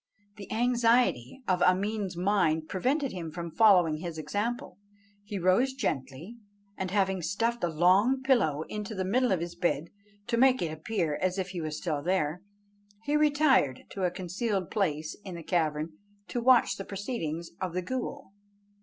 The 0.37 0.51
anxiety 0.51 1.43
of 1.47 1.61
Ameen's 1.61 2.17
mind 2.17 2.67
prevented 2.67 3.11
him 3.11 3.29
from 3.31 3.51
following 3.51 3.97
his 3.97 4.17
example; 4.17 4.79
he 5.25 5.37
rose 5.37 5.73
gently, 5.75 6.37
and 6.75 6.89
having 6.89 7.21
stuffed 7.21 7.63
a 7.63 7.67
long 7.69 8.23
pillow 8.23 8.63
into 8.67 8.95
the 8.95 9.05
middle 9.05 9.31
of 9.31 9.41
his 9.41 9.53
bed, 9.53 9.91
to 10.25 10.37
make 10.37 10.59
it 10.59 10.71
appear 10.73 11.19
as 11.21 11.37
if 11.37 11.49
he 11.49 11.61
was 11.61 11.77
still 11.77 12.01
there, 12.01 12.41
he 13.03 13.15
retired 13.15 13.83
to 13.91 14.01
a 14.03 14.09
concealed 14.09 14.71
place 14.71 15.15
in 15.23 15.35
the 15.35 15.43
cavern 15.43 15.93
to 16.29 16.41
watch 16.41 16.77
the 16.77 16.83
proceedings 16.83 17.51
of 17.61 17.73
the 17.75 17.83
ghool. 17.83 18.31